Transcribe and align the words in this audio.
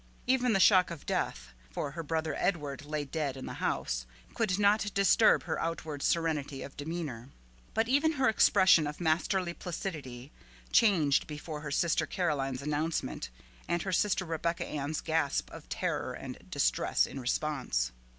Even 0.25 0.53
the 0.53 0.59
shock 0.59 0.89
of 0.89 1.05
death 1.05 1.49
for 1.69 1.91
her 1.91 2.01
brother 2.01 2.33
Edward 2.39 2.85
lay 2.85 3.05
dead 3.05 3.37
in 3.37 3.45
the 3.45 3.53
house 3.61 4.07
could 4.33 4.57
not 4.57 4.91
disturb 4.95 5.43
her 5.43 5.61
outward 5.61 6.01
serenity 6.01 6.63
of 6.63 6.75
demeanor. 6.75 7.29
But 7.75 7.87
even 7.87 8.13
her 8.13 8.27
expression 8.27 8.87
of 8.87 8.99
masterly 8.99 9.53
placidity 9.53 10.31
changed 10.71 11.27
before 11.27 11.61
her 11.61 11.69
sister 11.69 12.07
Caroline's 12.07 12.63
announcement 12.63 13.29
and 13.67 13.83
her 13.83 13.93
sister 13.93 14.25
Rebecca 14.25 14.65
Ann's 14.65 15.01
gasp 15.01 15.51
of 15.51 15.69
terror 15.69 16.13
and 16.13 16.49
distress 16.49 17.05
in 17.05 17.19
response. 17.19 17.91